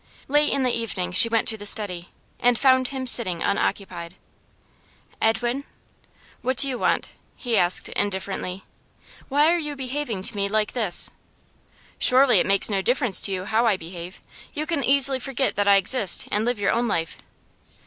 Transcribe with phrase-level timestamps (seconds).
[0.27, 2.09] Late in the evening she went to the study,
[2.39, 4.15] and found him sitting unoccupied.
[5.21, 5.63] 'Edwin'
[6.41, 8.63] 'What do you want?' he asked indifferently.
[9.29, 11.11] 'Why are you behaving to me like this?'
[11.99, 14.21] 'Surely it makes no difference to you how I behave?
[14.55, 17.19] You can easily forget that I exist, and live your own life.